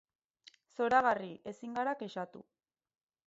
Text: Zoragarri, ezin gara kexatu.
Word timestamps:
Zoragarri, 0.77 1.29
ezin 1.53 1.77
gara 1.81 1.95
kexatu. 2.01 2.45